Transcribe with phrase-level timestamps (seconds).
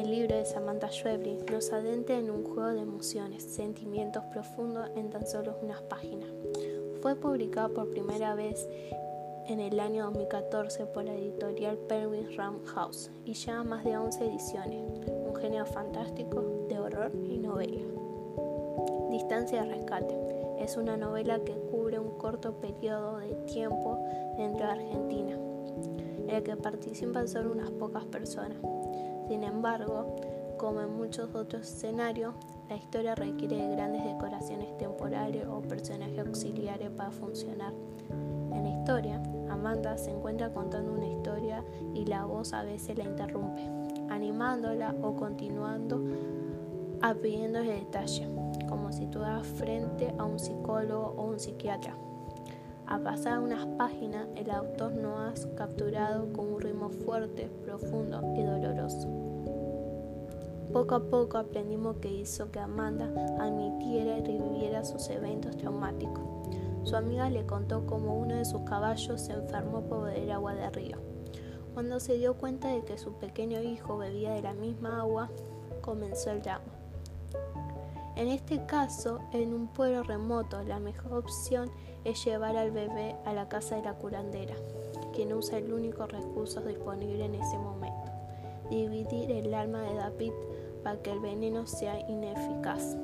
[0.00, 5.10] El libro de Samantha Schweblin nos adentra en un juego de emociones, sentimientos profundos en
[5.10, 6.30] tan solo unas páginas.
[7.02, 8.66] Fue publicado por primera vez
[9.46, 14.24] en el año 2014 por la editorial Penguin Ram House y lleva más de 11
[14.24, 17.82] ediciones, un género fantástico de horror y novela.
[19.10, 20.16] Distancia de rescate
[20.60, 23.98] es una novela que cubre un corto periodo de tiempo
[24.38, 25.36] dentro de Argentina,
[26.26, 28.56] en el que participan solo unas pocas personas.
[29.30, 30.16] Sin embargo,
[30.58, 32.34] como en muchos otros escenarios,
[32.68, 37.72] la historia requiere de grandes decoraciones temporales o personajes auxiliares para funcionar.
[38.10, 43.04] En la historia, Amanda se encuentra contando una historia y la voz a veces la
[43.04, 43.62] interrumpe,
[44.08, 46.02] animándola o continuando
[47.00, 48.26] a pidiendo detalle,
[48.68, 51.94] como si estuviera frente a un psicólogo o un psiquiatra.
[52.90, 58.42] A pasar unas páginas, el autor nos ha capturado con un ritmo fuerte, profundo y
[58.42, 59.08] doloroso.
[60.72, 63.06] Poco a poco aprendimos que hizo que Amanda
[63.38, 66.24] admitiera y reviviera sus eventos traumáticos.
[66.82, 70.70] Su amiga le contó cómo uno de sus caballos se enfermó por beber agua de
[70.70, 70.96] río.
[71.74, 75.30] Cuando se dio cuenta de que su pequeño hijo bebía de la misma agua,
[75.80, 76.64] comenzó el drama.
[78.16, 81.70] En este caso, en un pueblo remoto, la mejor opción
[82.04, 84.54] es llevar al bebé a la casa de la curandera,
[85.14, 88.10] quien usa el único recurso disponible en ese momento,
[88.68, 90.32] dividir el alma de David
[90.82, 92.96] para que el veneno sea ineficaz.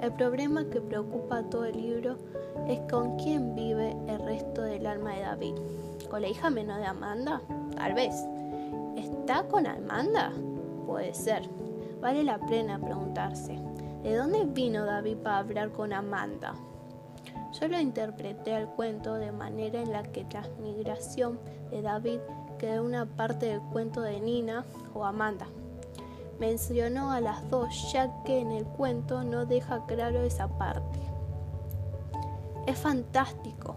[0.00, 2.16] El problema que preocupa a todo el libro
[2.68, 5.54] es con quién vive el resto del alma de David.
[6.08, 7.42] ¿Con la hija menor de Amanda?
[7.76, 8.14] Tal vez.
[8.96, 10.32] ¿Está con Amanda?
[10.86, 11.42] Puede ser.
[12.00, 13.58] Vale la pena preguntarse,
[14.02, 16.54] ¿de dónde vino David para hablar con Amanda?
[17.60, 22.20] Yo lo interpreté al cuento de manera en la que transmigración de David
[22.58, 25.46] quedó una parte del cuento de Nina o Amanda.
[26.38, 31.00] Mencionó a las dos ya que en el cuento no deja claro esa parte.
[32.68, 33.74] Es fantástico.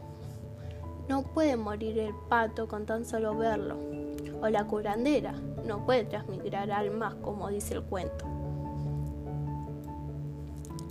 [1.09, 3.77] No puede morir el pato con tan solo verlo.
[4.41, 5.33] O la curandera
[5.65, 8.25] no puede transmigrar almas como dice el cuento.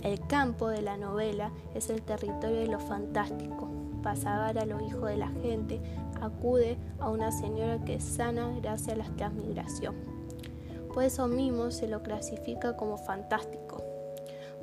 [0.03, 3.69] El campo de la novela es el territorio de lo fantástico.
[4.01, 5.79] Para salvar a los hijos de la gente,
[6.19, 9.95] acude a una señora que sana gracias a la transmigración.
[10.91, 13.83] Por eso mismo se lo clasifica como fantástico,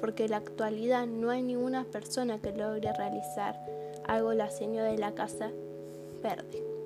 [0.01, 3.59] porque en la actualidad no hay ninguna persona que logre realizar
[4.07, 5.51] algo la señora de la casa
[6.21, 6.78] verde.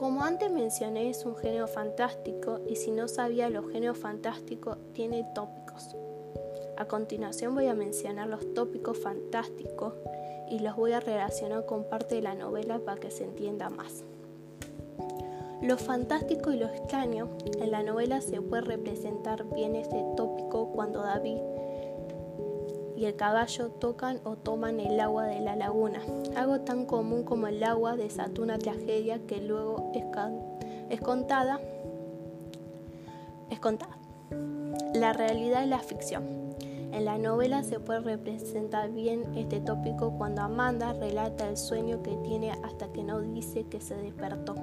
[0.00, 5.26] Como antes mencioné, es un género fantástico y si no sabía los géneros fantásticos, tiene
[5.34, 5.94] tópicos.
[6.78, 9.92] A continuación voy a mencionar los tópicos fantásticos
[10.48, 14.02] y los voy a relacionar con parte de la novela para que se entienda más.
[15.60, 17.28] Lo fantástico y lo extraño
[17.60, 21.36] en la novela se puede representar bien este tópico cuando David
[23.00, 26.02] y el caballo tocan o toman el agua de la laguna,
[26.36, 30.04] algo tan común como el agua desata una tragedia que luego es,
[30.90, 31.58] es contada.
[33.48, 33.96] Es contada.
[34.92, 36.24] La realidad y la ficción.
[36.92, 42.18] En la novela se puede representar bien este tópico cuando Amanda relata el sueño que
[42.18, 44.56] tiene hasta que no dice que se despertó.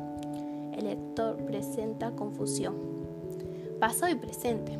[0.73, 2.96] El lector presenta confusión.
[3.79, 4.71] Pasado y presente.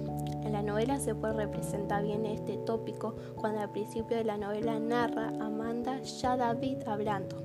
[0.44, 4.80] En la novela se puede representar bien este tópico cuando al principio de la novela
[4.80, 7.44] narra Amanda ya David hablando,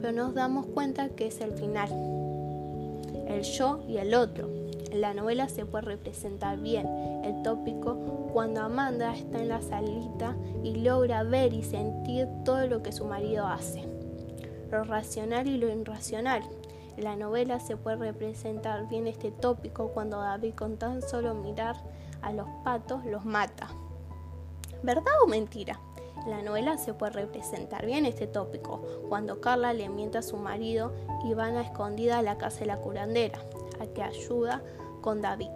[0.00, 1.88] pero nos damos cuenta que es el final.
[3.26, 4.48] El yo y el otro.
[4.92, 6.86] En la novela se puede representar bien
[7.24, 7.96] el tópico
[8.32, 13.04] cuando Amanda está en la salita y logra ver y sentir todo lo que su
[13.04, 13.82] marido hace,
[14.70, 16.42] lo racional y lo irracional.
[16.96, 21.76] La novela se puede representar bien este tópico cuando David con tan solo mirar
[22.22, 23.68] a los patos los mata.
[24.82, 25.80] ¿Verdad o mentira?
[26.24, 30.36] En la novela se puede representar bien este tópico cuando Carla le miente a su
[30.36, 30.92] marido
[31.24, 33.40] y van a escondida a la casa de la curandera,
[33.80, 34.62] a que ayuda
[35.02, 35.50] con David.